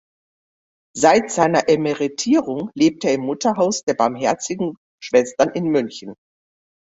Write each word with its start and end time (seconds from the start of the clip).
Seit 0.97 1.29
seiner 1.29 1.69
Emeritierung 1.69 2.71
lebt 2.73 3.05
er 3.05 3.13
im 3.13 3.21
Mutterhaus 3.21 3.83
der 3.83 3.93
Barmherzigen 3.93 4.75
Schwestern 4.99 5.51
in 5.51 5.65
München. 5.67 6.15